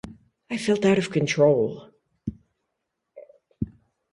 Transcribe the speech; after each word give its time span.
I 0.49 0.57
felt 0.57 0.83
out 0.83 0.97
of 0.97 1.11
control. 1.11 1.91